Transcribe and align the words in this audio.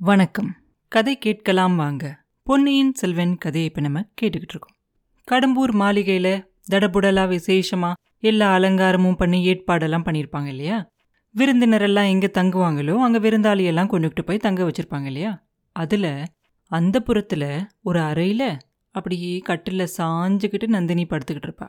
வணக்கம். 0.00 0.56
கதை 0.88 1.18
கேட்கலாம் 1.18 1.76
வாங்க. 1.76 2.24
பொன்னியின் 2.42 2.92
செல்வன் 2.92 3.36
கதையை 3.36 3.68
இப்போ 3.68 3.80
நம்ம 3.80 4.00
கேட்டுக்கிட்டு 4.00 4.54
இருக்கோம். 4.54 4.76
கடம்பூர் 5.28 5.72
மாளிகையில் 5.72 6.44
தடபுடலா 6.70 7.24
விசேஷமா 7.28 7.92
எல்லா 8.18 8.58
அலங்காரமும் 8.58 9.16
பண்ணி 9.16 9.46
ஏற்பாடெல்லாம் 9.46 10.04
பண்ணியிருப்பாங்க 10.04 10.46
இல்லையா? 10.46 10.88
விருந்தினரெல்லாம் 11.34 12.08
எங்கே 12.08 12.26
தங்குவாங்களோ 12.26 12.94
அங்கே 12.96 13.18
விருந்தாளியெல்லாம் 13.18 13.90
கொண்டுகிட்டு 13.90 14.22
போய் 14.22 14.38
தங்க 14.38 14.64
வச்சிருப்பாங்க 14.64 15.04
இல்லையா? 15.04 15.44
அதில் 15.72 16.24
அந்த 16.66 17.00
புறத்தில் 17.00 17.66
ஒரு 17.82 18.00
அறையில் 18.00 18.58
அப்படியே 18.90 19.38
கட்டில் 19.38 19.88
சாஞ்சுக்கிட்டு 19.98 20.66
நந்தினி 20.66 21.04
படுத்துக்கிட்டு 21.04 21.50
இருப்பா. 21.50 21.68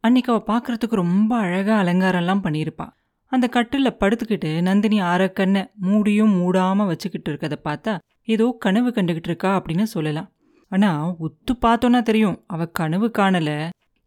அன்னைக்கு 0.00 0.32
அவள் 0.32 0.56
பார்க்குறதுக்கு 0.56 0.94
ரொம்ப 0.94 1.36
அழகாக 1.36 1.84
அலங்காரம்லாம் 1.84 2.44
பண்ணியிருப்பாள் 2.44 2.99
அந்த 3.32 3.46
கட்டில் 3.48 3.96
படுத்துக்கிட்டு 4.00 4.50
நந்தினி 4.62 5.00
அரைக்கண்ணை 5.02 5.62
மூடியும் 5.80 6.32
மூடாம 6.38 6.86
வச்சுக்கிட்டு 6.86 7.30
இருக்கதை 7.32 7.58
பார்த்தா 7.64 7.92
ஏதோ 8.24 8.46
கனவு 8.58 8.88
கண்டுகிட்டு 8.88 9.28
இருக்கா 9.32 9.50
அப்படின்னு 9.58 9.82
சொல்லலாம். 9.82 10.28
ஆனா 10.72 10.90
உத்து 11.26 11.52
பார்த்தோன்னா 11.62 12.00
தெரியும். 12.02 12.44
அவ 12.46 12.66
கனவு 12.66 13.06
காணல. 13.18 13.50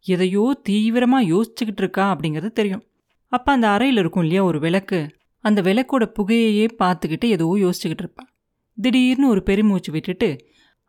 எதையோ 0.04 0.44
தீவிரமா 0.68 1.18
யோசிச்சுக்கிட்டு 1.32 1.82
இருக்கா 1.84 2.04
அப்படிங்கிறது 2.14 2.50
தெரியும். 2.52 2.84
அப்ப 3.32 3.52
அந்த 3.52 3.66
அறையில் 3.68 3.96
இருக்கும் 3.96 4.22
இல்லையா 4.22 4.42
ஒரு 4.44 4.58
விளக்கு? 4.60 5.00
அந்த 5.44 5.62
விளக்கோட 5.62 6.04
புகையையே 6.18 6.66
பார்த்துக்கிட்டு 6.82 7.24
ஏதோ 7.24 7.46
யோசிச்சுக்கிட்டு 7.58 8.04
இருப்பா. 8.04 8.24
திடீர்னு 8.78 9.26
ஒரு 9.28 9.42
பெருமூச்சு 9.42 9.90
விட்டுட்டு 9.92 10.28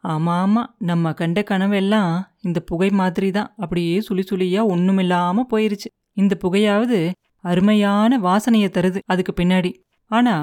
ஆமா 0.04 0.34
ஆமா 0.44 0.62
நம்ம 0.80 1.14
கண்ட 1.14 1.40
கனவெல்லாம் 1.50 2.12
இந்த 2.42 2.60
புகை 2.60 2.90
மாதிரி 2.90 3.32
தான் 3.32 3.54
அப்படியே 3.58 3.96
சுழி 4.00 4.24
சுழியா 4.30 4.62
ஒண்ணுமில்லாம 4.74 5.44
போயிருச்சு. 5.52 5.90
இந்த 6.18 6.34
புகையாவது 6.36 7.00
அருமையான 7.50 8.20
வாசனையை 8.20 8.70
தருது 8.70 9.00
அதுக்கு 9.06 9.34
பின்னாடி. 9.38 9.72
ஆனா 10.12 10.36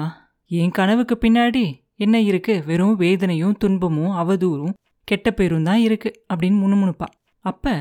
என் 0.51 0.71
கனவுக்கு 0.71 1.15
பின்னாடி 1.21 1.63
என்ன 1.95 2.15
இருக்கு? 2.21 2.53
வெறும் 2.65 2.95
வேதனையும் 2.95 3.57
துன்பமும் 3.57 4.13
அவதூறும் 4.21 4.73
கெட்ட 5.07 5.27
பேரும் 5.31 5.63
தான் 5.63 5.79
இருக்கு 5.79 6.09
அப்படின்னு 6.33 6.57
முணுமுணுப்பா. 6.63 7.07
அப்ப 7.45 7.73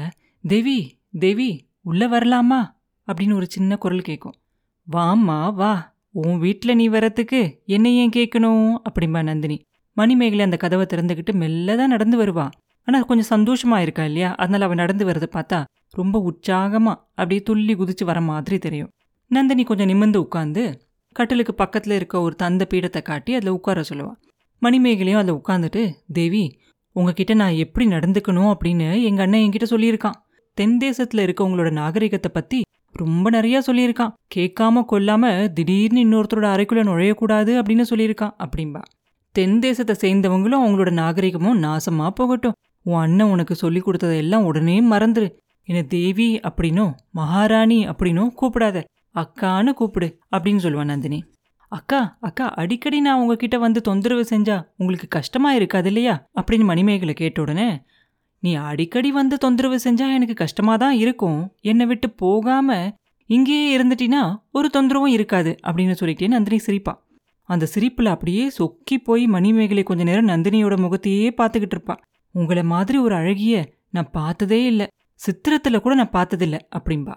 தேவி 0.45 0.78
தேவி 1.19 1.48
உள்ள 1.83 2.03
வரலாமா? 2.09 2.61
அப்படின்னு 3.09 3.34
ஒரு 3.34 3.47
சின்ன 3.48 3.77
குரல் 3.77 4.00
கேட்கும் 4.00 4.37
வாம்மா 4.89 5.39
வா. 5.55 5.73
உன் 6.15 6.39
வீட்டில் 6.39 6.75
நீ 6.75 6.87
வரத்துக்கு 6.89 7.41
என்ன 7.67 7.87
ஏன் 7.91 8.15
கேட்கணும் 8.17 8.67
அப்படிம்பா 8.89 9.23
நந்தினி. 9.23 9.59
மணிமேகலை 9.97 10.45
அந்த 10.45 10.56
கதவை 10.56 10.87
திறந்துக்கிட்டு 10.87 11.33
மெல்ல 11.33 11.77
தான் 11.77 11.89
நடந்து 11.89 12.17
வருவா. 12.19 12.47
ஆனால் 12.89 13.05
கொஞ்சம் 13.05 13.31
சந்தோஷமா 13.34 13.78
இருக்கா 13.78 14.05
இல்லையா? 14.05 14.31
அதனால 14.34 14.65
அவள் 14.65 14.77
நடந்து 14.77 15.05
வரதை 15.06 15.28
பார்த்தா 15.33 15.59
ரொம்ப 15.91 16.17
உற்சாகமா 16.28 16.93
அப்படியே 17.15 17.43
துள்ளி 17.43 17.75
குதிச்சு 17.75 18.05
வர 18.05 18.20
மாதிரி 18.20 18.59
தெரியும். 18.59 18.91
நந்தினி 19.33 19.62
கொஞ்சம் 19.64 19.86
நிமிர்ந்து 19.86 20.19
உட்காந்து 20.20 20.62
கட்டிலுக்கு 21.16 21.52
பக்கத்தில் 21.55 21.94
இருக்க 21.94 22.16
ஒரு 22.20 22.34
தந்த 22.34 22.62
பீடத்தை 22.72 23.00
காட்டி 23.02 23.30
அதில் 23.34 23.50
உட்கார 23.50 23.83
சொல்லுவாள் 23.91 24.19
மணிமேகலையும் 24.62 25.20
அதில் 25.20 25.38
உட்காந்துட்டு 25.41 25.83
தேவி 26.12 26.42
உங்ககிட்ட 26.97 27.33
நான் 27.34 27.60
எப்படி 27.64 27.84
நடந்துக்கணும்? 27.86 28.50
அப்படின்னு 28.53 28.86
எங்கள் 29.03 29.25
அண்ணன் 29.25 29.42
என்கிட்ட 29.44 29.66
சொல்லியிருக்கான். 29.70 30.19
தென் 30.58 30.77
தேசத்தில் 30.77 31.22
இருக்க 31.22 31.41
உங்களோட 31.48 31.70
நாகரிகத்தை 31.72 32.30
பற்றி 32.34 32.58
ரொம்ப 32.94 33.27
நிறையா 33.30 33.60
சொல்லியிருக்கான். 33.69 34.12
கேட்காம 34.34 34.83
கொல்லாம 34.92 35.25
திடீர்னு 35.48 36.03
இன்னொருத்தரோட 36.06 36.48
அறைக்குள்ளே 36.55 36.84
நுழையக்கூடாது 36.91 37.53
அப்படின்னு 37.60 37.86
சொல்லியிருக்கான் 37.91 38.34
அப்படின்பா 38.44 38.83
தென் 39.34 39.58
தேசத்தை 39.58 39.94
சேர்ந்தவங்களும் 40.03 40.62
அவங்களோட 40.62 40.91
நாகரிகமும் 40.92 41.60
நாசமாக 41.62 42.12
போகட்டும். 42.14 42.56
உன் 42.86 43.03
அண்ணன் 43.05 43.33
உனக்கு 43.34 43.55
சொல்லி 43.55 43.80
கொடுத்ததெல்லாம் 43.80 44.47
உடனே 44.50 44.77
மறந்துரு. 44.91 45.28
என்னை 45.69 45.83
தேவி 45.97 46.30
அப்படின்னும் 46.48 46.92
மகாராணி 47.10 47.80
அப்படின்னும் 47.86 48.33
கூப்பிடாத. 48.41 48.78
அக்கான்னு 49.15 49.73
கூப்பிடு 49.73 50.19
அப்படின்னு 50.33 50.63
சொல்லுவான் 50.63 50.85
நந்தினி. 50.85 51.25
அக்கா 51.69 52.17
அக்கா 52.21 52.51
அடிக்கடி 52.51 53.01
நான் 53.01 53.21
உங்ககிட்ட 53.21 53.59
வந்து 53.59 53.81
தொந்தரவு 53.81 54.27
செஞ்சா 54.31 54.67
உங்களுக்கு 54.77 55.09
கஷ்டமா 55.09 55.53
இருக்காது 55.53 55.87
இல்லையா? 55.87 56.29
அப்படின்னு 56.41 56.65
மணிமேகலை 56.65 57.15
கேட்ட 57.15 57.41
உடனே 57.41 57.83
நீ 58.39 58.55
அடிக்கடி 58.55 59.13
வந்து 59.13 59.39
தொந்தரவு 59.39 59.77
செஞ்சா 59.77 60.15
எனக்கு 60.15 60.35
கஷ்டமா 60.35 60.77
தான் 60.77 60.95
இருக்கும். 60.95 61.53
என்னை 61.61 61.87
விட்டு 61.87 62.11
போகாம 62.11 62.97
இங்கேயே 63.27 63.78
இருந்துட்டினா 63.78 64.37
ஒரு 64.53 64.71
தொந்தரவும் 64.77 65.06
இருக்காது 65.06 65.56
அப்படின்னு 65.67 65.95
சொல்லிட்டே 66.01 66.28
நந்தினி 66.28 66.59
சிரிப்பா. 66.59 67.05
அந்த 67.43 67.67
சிரிப்பில் 67.67 68.06
அப்படியே 68.06 68.51
சொக்கி 68.59 68.97
போய் 69.05 69.27
மணிமேகலை 69.27 69.83
கொஞ்ச 69.83 70.03
நேரம் 70.05 70.28
நந்தினியோட 70.28 70.77
முகத்தையே 70.77 71.34
பார்த்துக்கிட்டு 71.37 71.78
இருப்பா. 71.78 71.97
உங்களை 72.31 72.62
மாதிரி 72.62 72.99
ஒரு 72.99 73.15
அழகிய 73.15 73.72
நான் 73.91 74.11
பார்த்ததே 74.11 74.65
இல்லை. 74.65 74.87
சித்திரத்தில் 75.21 75.81
கூட 75.81 75.95
நான் 75.95 76.11
பார்த்ததில்ல 76.11 76.59
அப்படின்பா 76.78 77.15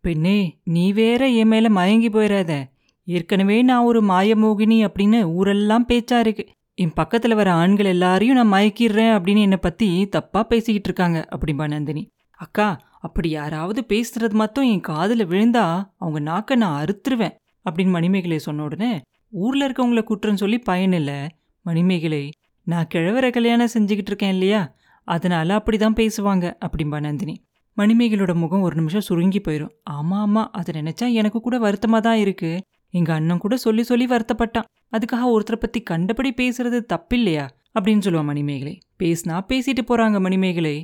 பெண்ணே 0.00 0.58
நீ 0.64 0.92
வேற 0.92 1.28
என் 1.28 1.48
மேல 1.48 1.68
மயங்கி 1.68 2.08
போயிடாத 2.08 2.64
ஏற்கனவே 3.04 3.62
நான் 3.62 3.84
ஒரு 3.84 4.02
மாயமோகினி 4.02 4.86
அப்படின்னு 4.86 5.22
ஊரெல்லாம் 5.22 5.86
பேச்சா 5.88 6.18
இருக்கு. 6.18 6.48
என் 6.74 6.92
பக்கத்துல 6.96 7.34
வர 7.34 7.52
ஆண்கள் 7.52 7.86
எல்லாரையும் 7.86 8.36
நான் 8.36 8.52
மயக்கிடுறேன் 8.52 9.14
அப்படின்னு 9.14 9.40
என்னை 9.40 9.56
பத்தி 9.56 10.06
தப்பா 10.08 10.42
பேசிக்கிட்டு 10.42 10.84
இருக்காங்க 10.84 11.28
அப்படிம்பா 11.30 11.68
நந்தினி. 11.68 12.10
அக்கா 12.30 12.80
அப்படி 13.00 13.30
யாராவது 13.30 13.84
பேசுறது 13.88 14.32
மட்டும் 14.32 14.64
என் 14.64 14.86
காதுல 14.88 15.24
விழுந்தா 15.26 15.90
அவங்க 15.96 16.20
நாக்க 16.20 16.56
நான் 16.56 16.84
அறுத்துருவேன் 16.84 17.36
அப்படின்னு 17.70 17.90
மணிமேகலை 17.90 18.38
சொன்ன 18.38 18.62
உடனே 18.62 19.00
ஊர்ல 19.28 19.68
இருக்கவங்கள 19.68 20.02
குற்றம் 20.02 20.36
சொல்லி 20.36 20.62
பயனில்ல 20.68 21.28
மணிமேகலை 21.62 22.32
நான் 22.64 22.88
கிழவரை 22.94 23.30
கல்யாணம் 23.30 23.68
செஞ்சுக்கிட்டு 23.74 24.10
இருக்கேன் 24.10 24.30
இல்லையா? 24.30 24.74
அதனால 25.04 25.56
அப்படிதான் 25.56 25.98
பேசுவாங்க 26.00 26.54
அப்படிம்பா 26.60 27.00
நந்தினி. 27.00 27.42
மணிமேகலோட 27.78 28.34
முகம் 28.34 28.60
ஒரு 28.60 28.74
நிமிஷம் 28.74 29.00
சுருங்கி 29.00 29.40
போயிடும் 29.40 29.72
ஆமா 29.90 30.16
ஆமா 30.24 30.42
அதை 30.52 30.80
நினைச்சா 30.80 31.12
எனக்கு 31.12 31.40
கூட 31.40 31.56
வருத்தமா 31.58 32.00
தான் 32.00 32.16
இருக்கு. 32.16 32.60
எங்க 32.94 33.14
அண்ணன் 33.14 33.38
கூட 33.38 33.56
சொல்லி 33.56 33.82
சொல்லி 33.82 34.06
வருத்தப்பட்டான். 34.06 34.68
அதுக்காக 34.92 35.24
ஒருத்தரை 35.34 35.58
பத்தி 35.60 35.80
கண்டபடி 35.80 36.30
பேசுறது 36.36 36.78
தப்பில்லையா? 36.92 37.44
அப்படின்னு 37.74 38.04
சொல்லுவான் 38.04 38.24
மணிமேகலை. 38.24 38.78
பேசினா 39.02 39.36
பேசிட்டு 39.48 39.82
போறாங்க 39.88 40.20
மணிமேகலை. 40.20 40.76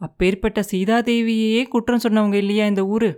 அப்பேற்பட்ட 0.00 0.64
சீதாதேவியே 0.72 1.68
குற்றம் 1.68 2.04
சொன்னவங்க 2.08 2.34
இல்லையா 2.34 2.66
இந்த 2.66 2.86
ஊரு? 2.86 3.10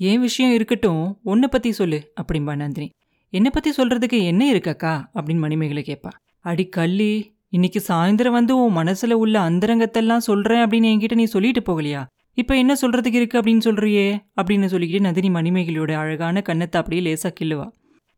ஏன் 0.00 0.20
விஷயம் 0.20 0.54
இருக்கட்டும் 0.54 1.18
உன்னை 1.22 1.48
பத்தி 1.48 1.72
சொல்லு 1.72 2.12
அப்படிம்பா 2.20 2.56
நந்தினி. 2.56 2.88
என்னை 3.32 3.50
பத்தி 3.50 3.70
சொல்றதுக்கு 3.70 4.18
என்ன 4.22 4.42
இருக்கக்கா 4.52 4.92
அப்படின்னு 5.14 5.38
மணிமேகலை 5.38 5.82
கேட்பா 5.86 6.10
அடி 6.40 6.66
கள்ளி 6.68 7.36
இன்னைக்கு 7.48 7.82
சாயந்தரம் 7.88 8.36
வந்து 8.38 8.64
உன் 8.64 8.76
மனசுல 8.76 9.12
உள்ள 9.12 9.50
அந்தரங்கத்தெல்லாம் 9.50 10.26
சொல்றேன் 10.28 10.58
அப்படின்னு 10.58 10.90
என்கிட்ட 10.92 11.14
நீ 11.14 11.24
சொல்லிட்டு 11.24 11.62
போகலையா? 11.68 12.06
இப்போ 12.40 12.56
என்ன 12.56 12.72
சொல்கிறதுக்கு 12.82 13.18
இருக்கு 13.20 13.40
அப்படின்னு 13.40 13.64
சொல்கிறியே 13.64 14.04
அப்படின்னு 14.40 14.66
சொல்லிக்கிட்டு 14.72 15.00
நந்தினி 15.00 15.28
மணிமேகலையோட 15.28 15.92
அழகான 15.92 16.42
கண்ணத்தை 16.48 16.76
அப்படியே 16.80 17.00
லேசா 17.06 17.30
கிள்ளுவா. 17.40 17.64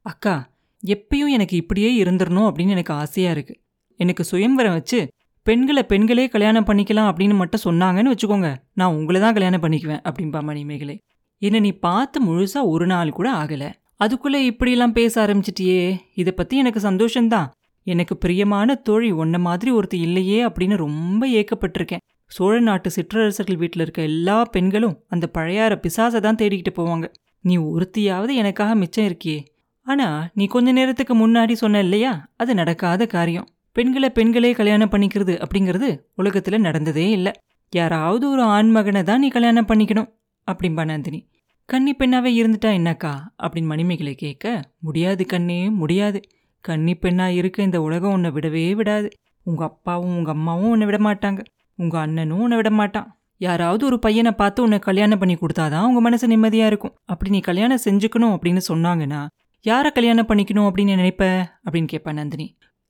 அக்கா 0.06 0.34
எப்பயும் 0.82 1.32
எனக்கு 1.36 1.56
இப்படியே 1.56 2.03
இருந்துடணும் 2.03 2.48
அப்படின்னு 2.48 2.75
எனக்கு 2.76 2.92
ஆசையாக 2.94 3.34
இருக்கு. 3.36 3.54
எனக்கு 4.00 4.25
சுயம்வரம் 4.25 4.72
வச்சு 4.72 4.98
பெண்களை 5.47 5.82
பெண்களே 5.82 6.28
கல்யாணம் 6.28 6.66
பண்ணிக்கலாம் 6.66 7.09
அப்படின்னு 7.10 7.36
மட்டும் 7.36 7.64
சொன்னாங்கன்னு 7.64 8.12
வச்சுக்கோங்க. 8.14 8.50
நான் 8.75 8.97
உங்களை 8.97 9.20
தான் 9.20 9.32
கல்யாணம் 9.32 9.62
பண்ணிக்குவேன் 9.62 10.03
அப்படின்பா 10.09 10.42
மணிமேகலை. 10.42 10.97
என்ன 11.42 11.59
நீ 11.59 11.72
பார்த்து 11.86 12.19
முழுசா 12.26 12.60
ஒரு 12.75 12.86
நாள் 12.86 13.16
கூட 13.19 13.28
ஆகலை. 13.32 13.70
அதுக்குள்ளே 13.97 14.44
இப்படியெல்லாம் 14.44 14.92
பேச 14.92 15.14
ஆரம்பிச்சிட்டியே. 15.26 15.82
இதை 16.14 16.32
பற்றி 16.32 16.56
எனக்கு 16.56 16.80
சந்தோஷம்தான். 16.91 17.48
எனக்கு 17.86 18.14
பிரியமான 18.16 18.75
தோழி 18.75 19.12
ஒன்ன 19.12 19.38
மாதிரி 19.38 19.70
ஒருத்தர் 19.72 20.06
இல்லையே 20.09 20.41
அப்படின்னு 20.48 20.76
ரொம்ப 20.86 21.22
ஏக்கப்பட்டிருக்கேன். 21.38 22.04
சோழ 22.30 22.60
நாட்டு 22.60 22.91
சிற்றரசர்கள் 22.91 23.56
வீட்டில் 23.56 23.82
இருக்க 23.82 24.02
எல்லா 24.02 24.36
பெண்களும் 24.44 24.96
அந்த 25.08 25.26
பழையார 25.34 25.72
பிசாசை 25.84 26.20
தான் 26.20 26.38
தேடிக்கிட்டு 26.41 26.72
போவாங்க. 26.76 27.06
நீ 27.44 27.54
ஒருத்தியாவது 27.56 28.32
எனக்காக 28.34 28.74
மிச்சம் 28.74 29.04
இருக்கியே. 29.04 29.41
ஆனால் 29.86 30.28
நீ 30.34 30.46
கொஞ்ச 30.46 30.72
நேரத்துக்கு 30.72 31.14
முன்னாடி 31.14 31.52
சொன்ன 31.52 31.80
இல்லையா? 31.80 32.12
அது 32.36 32.54
நடக்காத 32.54 33.06
காரியம். 33.06 33.48
பெண்களை 33.72 34.10
பெண்களே 34.10 34.52
கல்யாணம் 34.52 34.91
பண்ணிக்கிறது 34.91 35.34
அப்படிங்கிறது 35.44 35.88
உலகத்தில் 36.14 36.60
நடந்ததே 36.60 37.10
இல்லை. 37.10 37.32
யாராவது 37.72 38.24
ஒரு 38.30 38.42
ஆண்மகனை 38.42 39.02
தான் 39.02 39.18
நீ 39.18 39.28
கல்யாணம் 39.28 39.68
பண்ணிக்கணும் 39.68 40.08
அப்படிம்பா 40.47 40.84
நந்தினி. 40.84 41.20
கன்னி 41.68 41.92
பெண்ணாவே 41.98 42.30
இருந்துட்டா 42.41 42.70
என்னக்கா? 42.78 43.12
அப்படின்னு 43.42 43.64
மணிமேகலை 43.64 44.14
கேட்க 44.14 44.47
முடியாது 44.78 45.26
கண்ணே 45.26 45.70
முடியாது. 45.70 46.20
கன்னி 46.64 46.94
பெண்ணா 47.02 47.26
இருக்க 47.34 47.62
இந்த 47.62 47.78
உலகம் 47.80 48.12
உன்னை 48.12 48.30
விடவே 48.30 48.74
விடாது. 48.74 49.09
உங்க 49.47 49.65
அப்பாவும் 49.65 50.16
உங்க 50.16 50.30
அம்மாவும் 50.30 50.71
உன்னை 50.71 50.86
விட 50.86 50.98
மாட்டாங்க 50.98 51.42
உங்க 51.80 51.98
அண்ணனும் 51.98 52.41
உன்னை 52.41 52.56
விட 52.56 52.71
மாட்டான். 52.71 53.09
யாராவது 53.41 53.82
ஒரு 53.86 53.98
பையனை 53.98 54.32
பார்த்து 54.32 54.62
உன்னை 54.62 54.78
கல்யாணம் 54.78 55.18
பண்ணி 55.18 55.34
கொடுத்தாதான் 55.34 55.86
உங்க 55.91 56.00
மனசு 56.00 56.27
நிம்மதியா 56.28 56.66
இருக்கும். 56.66 56.94
அப்படி 57.04 57.30
நீ 57.30 57.41
கல்யாணம் 57.41 57.84
செஞ்சுக்கணும் 57.84 58.34
அப்படின்னு 58.34 58.60
சொன்னாங்கன்னா 58.68 59.21
யாரை 59.65 59.91
கல்யாணம் 59.91 60.27
பண்ணிக்கணும் 60.28 60.68
அப்படின்னு 60.68 60.97
நினைப்ப? 60.97 61.24
அப்படின்னு 61.65 61.88
கேட்பா 61.92 62.12
நந்தினி. 62.12 62.47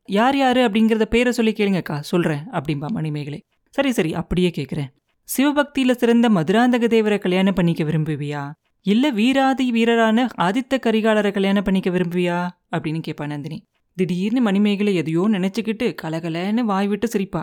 யார் 0.08 0.36
யார் 0.36 0.56
அப்படிங்கிறத 0.56 1.04
பேரை 1.04 1.32
சொல்லி 1.32 1.52
கேளுங்கக்கா 1.52 1.96
சொல்கிறேன் 2.00 2.42
அப்படின்பா 2.52 2.86
மணிமேகலை. 2.86 3.40
சரி 3.74 3.92
சரி 3.92 4.14
அப்படியே 4.14 4.50
கேட்குறேன் 4.56 4.90
சிவபக்தியில் 5.28 5.94
சிறந்த 5.94 6.28
மதுராந்தக 6.28 6.84
தேவரை 6.94 7.18
கல்யாணம் 7.18 7.54
பண்ணிக்க 7.54 7.82
விரும்புவியா? 7.84 8.42
இல்லை 8.86 9.12
வீராதி 9.12 9.66
வீரரான 9.72 10.26
ஆதித்த 10.38 10.74
கரிகாலரை 10.86 11.32
கல்யாணம் 11.32 11.62
பண்ணிக்க 11.62 11.90
விரும்புவியா? 11.90 12.38
அப்படின்னு 12.76 13.00
கேட்பா 13.08 13.26
நந்தினி. 13.26 13.58
திடீர்னு 13.96 14.40
மணிமேகலை 14.40 14.94
எதையோ 14.94 15.22
நினச்சிக்கிட்டு 15.28 15.86
கலகலன்னு 16.02 16.60
வாய் 16.60 16.88
விட்டு 16.88 17.08
சிரிப்பா. 17.08 17.42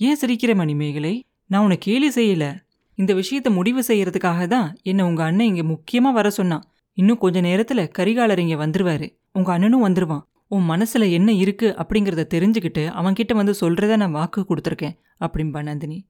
ஏன் 0.00 0.16
சிரிக்கிற 0.20 0.54
மணிமேகலை? 0.54 1.24
நான் 1.46 1.60
உன்னை 1.60 1.78
கேலி 1.78 2.08
செய்யல. 2.08 2.56
இந்த 2.94 3.14
விஷயத்தை 3.14 3.52
முடிவு 3.52 3.84
செய்யறதுக்காக 3.88 4.46
தான் 4.46 4.76
என்னை 4.82 5.04
உங்க 5.04 5.24
அண்ணன் 5.24 5.46
இங்க 5.46 5.62
முக்கியமா 5.62 6.12
வர 6.12 6.30
சொன்னான். 6.30 6.64
இன்னும் 6.92 7.18
கொஞ்ச 7.18 7.40
நேரத்துல 7.40 7.88
கரிகாலர் 7.98 8.38
இங்க 8.38 8.66
வந்துருவாரு. 8.66 9.18
உங்க 9.32 9.52
அண்ணனும் 9.52 9.88
வந்துருவான். 9.88 10.20
உன் 10.48 10.68
மனசுல 10.70 11.10
என்ன 11.10 11.32
இருக்கு 11.32 11.74
அப்படிங்கிறத 11.78 12.24
தெரிஞ்சுக்கிட்டு 12.34 12.92
அவன்கிட்ட 12.92 13.34
வந்து 13.34 13.54
சொல்றத 13.60 13.96
நான் 13.96 14.10
வாக்கு 14.10 14.46
கொடுத்துருக்கேன் 14.48 14.96
அப்படின்பா 15.20 15.62
நந்தினி. 15.62 16.06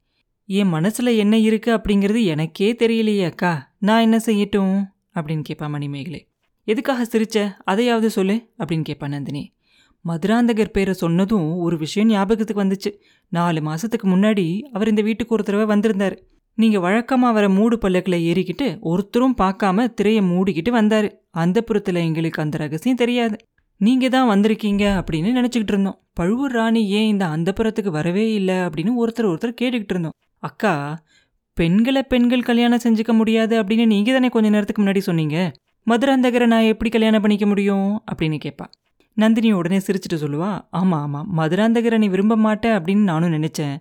என் 0.46 0.72
மனசுல 0.72 1.16
என்ன 1.16 1.38
இருக்கு 1.38 1.74
அப்படிங்கிறது 1.74 2.24
எனக்கே 2.24 2.76
தெரியலையே 2.78 3.24
அக்கா. 3.24 3.74
நான் 3.78 4.00
என்ன 4.00 4.16
செய்யட்டும்? 4.16 4.84
அப்படின்னு 5.14 5.42
கேட்பா 5.48 5.68
மணிமேகலை. 5.68 6.28
எதுக்காக 6.64 7.04
சிரிச்ச? 7.04 7.54
அதையாவது 7.64 8.10
சொல்லு 8.10 8.48
அப்படின்னு 8.58 8.84
கேட்பா 8.88 9.08
நந்தினி. 9.08 9.52
மதுராந்தகர் 10.04 10.72
பேரை 10.72 10.94
சொன்னதும் 10.94 11.56
ஒரு 11.56 11.76
விஷயம் 11.78 12.08
ஞாபகத்துக்கு 12.08 12.64
வந்துச்சு. 12.64 12.90
நாலு 13.28 13.60
மாசத்துக்கு 13.60 14.06
முன்னாடி 14.06 14.60
அவர் 14.72 14.88
இந்த 14.88 15.02
வீட்டுக்கு 15.02 15.34
ஒரு 15.34 15.42
தடவை 15.42 15.66
வந்திருந்தார். 15.66 16.16
நீங்க 16.58 16.78
வழக்கமா 16.78 17.32
வர 17.32 17.48
மூடு 17.48 17.78
பல்லக்கில் 17.78 18.24
ஏறிக்கிட்டு 18.30 18.66
ஒருத்தரும் 18.80 19.34
பார்க்காம 19.38 19.86
திரையை 19.92 20.22
மூடிக்கிட்டு 20.22 20.70
வந்தாரு. 20.70 21.08
அந்த 21.30 21.64
புறத்துல 21.68 21.94
எங்களுக்கு 21.94 22.42
அந்த 22.42 22.58
ரகசியம் 22.58 22.96
தெரியாது. 22.96 23.36
நீங்க 23.80 24.08
தான் 24.08 24.30
வந்திருக்கீங்க 24.30 24.84
அப்படின்னு 25.00 25.30
நினைச்சுக்கிட்டு 25.38 25.74
இருந்தோம். 25.74 25.98
பழுவூர் 26.12 26.50
ராணி 26.50 26.88
ஏன் 26.88 27.06
இந்த 27.06 27.26
அந்த 27.26 27.52
புறத்துக்கு 27.56 27.90
வரவே 27.90 28.32
இல்லை 28.32 28.54
அப்படின்னு 28.54 28.92
ஒருத்தர் 29.02 29.30
ஒருத்தர் 29.32 29.58
கேட்டுக்கிட்டு 29.60 29.94
இருந்தோம். 29.96 30.16
அக்கா 30.42 30.72
பெண்களை 31.56 32.02
பெண்கள் 32.02 32.42
கல்யாணம் 32.42 32.84
செஞ்சுக்க 32.84 33.12
முடியாது 33.12 33.62
அப்படின்னு 33.62 33.86
நீங்க 33.86 34.12
தானே 34.12 34.28
கொஞ்ச 34.28 34.48
நேரத்துக்கு 34.48 34.82
முன்னாடி 34.82 34.98
சொன்னீங்க. 34.98 35.52
மதுராந்தகரை 35.86 36.46
நான் 36.46 36.70
எப்படி 36.72 36.90
கல்யாணம் 36.90 37.20
பண்ணிக்க 37.20 37.46
முடியும் 37.46 37.88
அப்படின்னு 38.10 38.38
கேட்பா 38.44 38.66
நந்தினி 39.18 39.52
உடனே 39.52 39.78
சிரிச்சிட்டு 39.78 40.16
சொல்லுவா 40.16 40.50
ஆமா 40.72 40.96
ஆமா 41.04 41.20
மதுராந்தகரை 41.36 41.98
நீ 41.98 42.08
விரும்ப 42.08 42.36
மாட்டேன் 42.36 42.72
அப்படின்னு 42.72 43.02
நானும் 43.02 43.32
நினைச்சேன். 43.32 43.76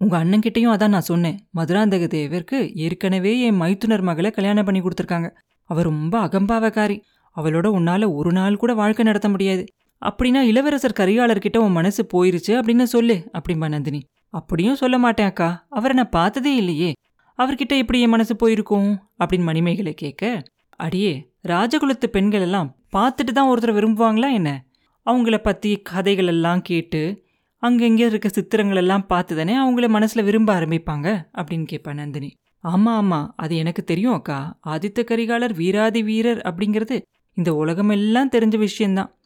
உங்க 0.00 0.24
அண்ணன்கிட்டையும் 0.24 0.72
அதான் 0.74 0.88
நான் 0.88 1.00
சொன்னேன். 1.00 1.48
மதுராந்தக 1.56 2.06
தேவருக்கு 2.14 2.74
ஏற்கனவே 2.74 3.40
என் 3.40 3.56
மைத்துனர் 3.56 4.00
மகளை 4.00 4.30
கல்யாணம் 4.30 4.64
பண்ணி 4.64 4.80
கொடுத்துருக்காங்க. 4.80 5.28
அவர் 5.64 5.84
ரொம்ப 5.84 6.14
அகம்பாவக்காரி 6.26 7.00
அவளோட 7.36 7.66
உன்னால 7.78 8.14
ஒரு 8.14 8.32
நாள் 8.32 8.56
கூட 8.56 8.74
வாழ்க்கை 8.74 9.04
நடத்த 9.04 9.28
முடியாது. 9.28 9.64
அப்படின்னா 10.02 10.40
இளவரசர் 10.40 10.98
கரிகாலர்கிட்ட 11.00 11.56
உன் 11.56 11.72
மனசு 11.72 12.06
போயிருச்சு 12.12 12.52
அப்படின்னு 12.58 12.82
சொல்லு 12.82 13.30
அப்படிம்பா 13.38 13.68
நந்தினி. 13.68 14.00
அப்படியும் 14.28 14.74
சொல்ல 14.74 14.98
மாட்டேன் 14.98 15.26
அக்கா. 15.26 15.66
அவரை 15.68 15.96
நான் 15.96 16.08
பார்த்ததே 16.08 16.56
இல்லையே. 16.56 16.92
அவர்கிட்ட 17.38 17.74
எப்படி 17.76 18.00
என் 18.00 18.08
மனசு 18.08 18.36
போயிருக்கும்? 18.36 18.88
அப்படின்னு 19.18 19.42
மணிமேகலை 19.42 19.94
கேட்க 19.94 20.42
அடியே 20.76 21.12
ராஜகுலத்து 21.48 22.06
பெண்கள் 22.06 22.40
எல்லாம் 22.40 22.68
பார்த்துட்டு 22.96 23.32
தான் 23.34 23.50
ஒருத்தரை 23.50 23.74
விரும்புவாங்களா 23.78 24.32
என்ன? 24.32 24.50
அவங்கள 25.08 25.38
பற்றி 25.38 25.76
கதைகள் 25.76 26.26
எல்லாம் 26.26 26.62
கேட்டு 26.62 27.24
அங்கங்கே 27.56 28.06
இருக்க 28.06 28.28
சித்திரங்கள் 28.28 28.76
எல்லாம் 28.76 29.06
பார்த்து 29.06 29.36
தானே 29.36 29.54
அவங்கள 29.56 29.88
மனசில் 29.88 30.24
விரும்ப 30.24 30.60
ஆரம்பிப்பாங்க? 30.60 31.26
அப்படின்னு 31.38 31.66
கேட்பா 31.72 31.94
நந்தினி. 31.94 32.34
ஆமாம் 32.60 32.96
ஆமாம் 32.96 33.32
அது 33.36 33.56
எனக்கு 33.56 33.84
தெரியும் 33.84 34.12
அக்கா. 34.12 34.58
ஆதித்த 34.66 35.04
கரிகாலர் 35.04 35.54
வீராதி 35.54 36.02
வீரர் 36.02 36.38
அப்படிங்கிறது 36.38 37.02
இந்த 37.34 37.54
உலகமெல்லாம் 37.54 38.30
தெரிஞ்ச 38.30 38.58
விஷயந்தான். 38.58 39.16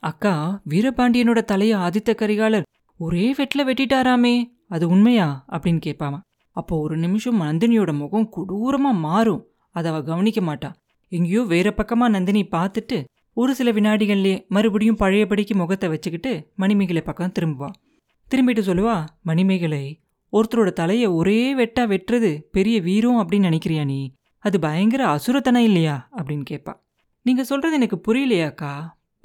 அக்கா 0.00 0.62
வீரபாண்டியனோட 0.68 1.42
தலையை 1.42 1.78
ஆதித்த 1.78 2.10
கரிகாலர் 2.10 2.62
ஒரே 2.96 3.32
வெட்டில் 3.32 3.66
வெட்டிட்டாராமே. 3.66 4.52
அது 4.68 4.88
உண்மையா? 4.88 5.44
அப்படின்னு 5.50 5.80
கேட்பாமா. 5.86 6.20
அப்போ 6.50 6.80
ஒரு 6.80 6.96
நிமிஷம் 6.96 7.40
நந்தினியோட 7.40 7.92
முகம் 7.92 8.28
கொடூரமாக 8.28 8.98
மாறும். 8.98 9.46
அதை 9.70 9.92
அவ 9.92 10.02
கவனிக்க 10.02 10.40
மாட்டா. 10.40 10.72
எங்கேயோ 11.08 11.42
வேற 11.42 11.74
பக்கமா 11.76 12.08
நந்தினி 12.08 12.42
பார்த்துட்டு 12.42 13.04
ஒரு 13.34 13.54
சில 13.54 13.72
வினாடிகள்லேயே 13.72 14.46
மறுபடியும் 14.46 14.96
பழையபடிக்கு 14.98 15.54
முகத்தை 15.54 15.88
வச்சுக்கிட்டு 15.88 16.50
மணிமேகலை 16.56 17.02
பக்கம் 17.02 17.32
திரும்புவா. 17.38 17.70
திரும்பிட்டு 18.34 18.62
சொல்லுவா 18.62 19.06
மணிமேகலை 19.22 20.00
ஒருத்தரோட 20.32 20.72
தலையை 20.72 21.06
ஒரே 21.06 21.54
வெட்டா 21.54 21.80
வெட்டுறது 21.80 22.40
பெரிய 22.50 22.80
வீரம் 22.80 23.18
அப்படின்னு 23.18 23.48
நினைக்கிறியா 23.48 23.84
நீ? 23.84 24.12
அது 24.38 24.58
பயங்கர 24.58 25.06
அசுரத்தனம் 25.06 25.64
இல்லையா? 25.64 26.08
அப்படின்னு 26.16 26.44
கேட்பா 26.50 26.74
நீங்க 27.22 27.44
சொல்றது 27.44 27.74
எனக்கு 27.74 28.00
புரியலையாக்கா? 28.08 28.72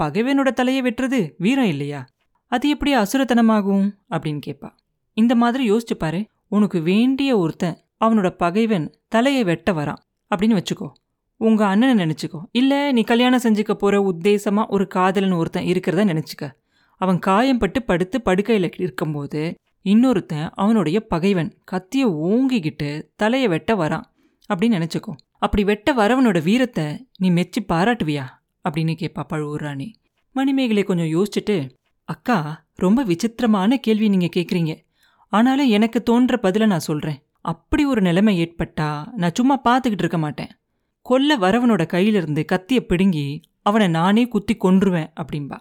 பகைவனோட 0.04 0.52
தலையை 0.52 0.82
வெட்டுறது 0.82 1.32
வீரம் 1.38 1.66
இல்லையா? 1.66 2.06
அது 2.48 2.70
எப்படி 2.70 2.96
அசுரத்தனமாகும்? 2.96 3.92
அப்படின்னு 4.10 4.42
கேட்பா 4.46 4.70
இந்த 5.14 5.36
மாதிரி 5.36 5.72
யோசிச்சு 5.72 5.94
பாரு 5.98 6.26
உனக்கு 6.48 6.82
வேண்டிய 6.82 7.38
ஒருத்தன் 7.38 7.78
அவனோட 8.06 8.30
பகைவன் 8.30 8.94
தலையை 9.08 9.44
வெட்ட 9.44 9.72
வரான். 9.72 10.02
அப்படின்னு 10.36 10.58
வச்சுக்கோ. 10.58 10.92
உங்க 11.40 11.66
அண்ணனை 11.66 12.06
நினைச்சுக்கோ. 12.06 12.40
இல்ல 12.52 12.92
நீ 12.92 13.02
கல்யாணம் 13.02 13.42
செஞ்சுக்க 13.44 13.72
போற 13.72 14.00
உத்தேசமா 14.02 14.68
ஒரு 14.68 14.88
காதலன் 14.88 15.32
ஒருத்தன் 15.32 15.66
இருக்கிறத 15.66 16.04
நினைச்சுக்க. 16.04 16.52
அவன் 16.96 17.20
காயம்பட்டு 17.26 17.80
படுத்து 17.80 18.22
படுக்கையில 18.26 18.72
இருக்கும்போது 18.78 19.56
இன்னொருத்தன் 19.84 20.50
அவனுடைய 20.54 21.08
பகைவன் 21.08 21.58
கத்திய 21.72 22.06
ஓங்கிக்கிட்டு 22.06 23.02
தலையை 23.16 23.48
வெட்ட 23.48 23.76
வரான். 23.76 24.04
அப்படின்னு 24.54 24.78
நினைச்சுக்கோ. 24.78 25.16
அப்படி 25.38 25.64
வெட்ட 25.64 25.94
வரவனோட 25.94 26.44
வீரத்தை 26.44 27.08
நீ 27.18 27.30
மெச்சி 27.30 27.66
பாராட்டுவியா? 27.70 28.26
அப்படின்னு 28.70 28.96
கேட்பா 29.02 29.24
பழுவூர் 29.24 29.62
ராணி 29.62 29.96
மணிமேகலை 30.32 30.84
கொஞ்சம் 30.84 31.26
யோசிச்சுட்டு 31.26 31.70
அக்கா 32.04 32.66
ரொம்ப 32.76 33.04
விசித்திரமான 33.04 33.78
கேள்வி 33.78 34.10
நீங்க 34.10 34.30
கேக்குறீங்க. 34.36 34.76
ஆனாலும் 35.28 35.68
எனக்கு 35.68 36.04
தோன்ற 36.04 36.40
பதில 36.44 36.66
நான் 36.66 36.80
சொல்றேன். 36.80 37.22
அப்படி 37.42 37.86
ஒரு 37.86 38.02
நிலைமை 38.02 38.34
ஏற்பட்டா 38.40 39.08
நான் 39.16 39.36
சும்மா 39.36 39.62
பார்த்துக்கிட்டு 39.70 40.00
இருக்க 40.00 40.18
மாட்டேன். 40.18 40.48
கொல்ல 41.10 41.38
வரவனோட 41.38 41.84
கையிலிருந்து 41.94 42.46
கத்தியை 42.46 42.86
பிடுங்கி 42.86 43.42
அவனை 43.62 43.88
நானே 43.88 44.28
குத்தி 44.28 44.56
கொன்றுவேன் 44.64 45.10
அப்படின்பா 45.22 45.58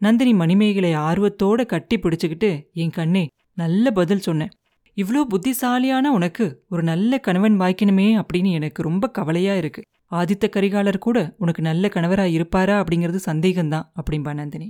நந்தினி 0.00 0.32
மணிமேகலை 0.34 0.94
ஆர்வத்தோட 0.94 1.66
கட்டி 1.66 1.96
பிடிச்சுக்கிட்டு 1.98 2.50
என் 2.72 2.90
கண்ணே 2.90 3.28
நல்ல 3.54 3.90
பதில் 3.90 4.20
சொன்னேன். 4.20 4.52
இவ்வளோ 4.96 5.20
புத்திசாலியான 5.22 6.12
உனக்கு 6.12 6.64
ஒரு 6.68 6.82
நல்ல 6.82 7.18
கணவன் 7.18 7.60
வாய்க்கணுமே 7.60 8.06
அப்படின்னு 8.20 8.50
எனக்கு 8.50 8.82
ரொம்ப 8.82 9.10
கவலையா 9.10 9.54
இருக்கு. 9.54 9.82
ஆதித்த 10.10 10.44
கரிகாலர் 10.48 10.98
கூட 10.98 11.18
உனக்கு 11.38 11.62
நல்ல 11.62 11.88
கணவராக 11.88 12.28
இருப்பாரா? 12.28 12.76
அப்படிங்கிறது 12.82 13.18
சந்தேகம்தான் 13.26 13.88
அப்படின்பா 14.00 14.34
நந்தினி. 14.34 14.68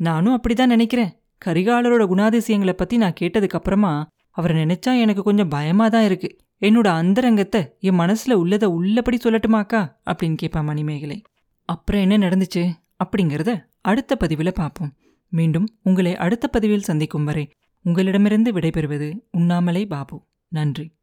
நானும் 0.00 0.36
அப்படிதான் 0.36 0.66
நினைக்கிறேன். 0.66 1.12
கரிகாலரோட 1.44 2.04
குணாதிசயங்களை 2.12 2.72
பத்தி 2.72 2.96
நான் 2.96 3.18
கேட்டதுக்கு 3.20 3.58
அப்புறமா 3.60 3.92
அவரை 4.30 4.56
நினைச்சா 4.62 4.92
எனக்கு 5.00 5.22
கொஞ்சம் 5.22 5.48
பயமாக 5.48 5.90
தான் 5.90 6.04
இருக்கு. 6.04 6.30
என்னோட 6.60 6.86
அந்தரங்கத்தை 6.86 7.76
என் 7.80 7.98
மனசுல 7.98 8.32
உள்ளதை 8.32 8.68
உள்ளபடி 8.68 9.16
சொல்லட்டுமாக்கா? 9.16 9.96
அப்படின்னு 10.10 10.36
கேட்பா 10.42 10.64
மணிமேகலை. 10.64 11.22
அப்புறம் 11.64 12.00
என்ன 12.00 12.28
நடந்துச்சு? 12.28 12.72
அப்படிங்கிறத 13.04 13.66
அடுத்த 13.80 14.16
பதிவில் 14.16 14.52
பார்ப்போம் 14.54 14.94
மீண்டும் 15.28 15.78
உங்களை 15.82 16.16
அடுத்த 16.16 16.48
பதிவில் 16.48 16.82
சந்திக்கும் 16.82 17.24
வரை 17.24 17.50
உங்களிடமிருந்து 17.82 18.52
விடைபெறுவது 18.52 19.18
உண்ணாமலை 19.30 19.86
பாபு. 19.86 20.26
நன்றி. 20.48 20.95